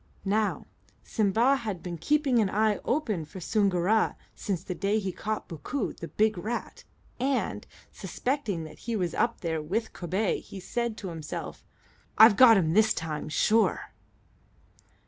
[0.25, 0.65] Now,
[1.03, 5.93] Simba had been keeping an eye open for Soongoora since the day he caught Bookoo,
[5.93, 6.83] the big rat,
[7.19, 11.63] and, suspecting that he was up there with Kobay, he said to himself,
[12.17, 13.93] "I've got him this time, sure."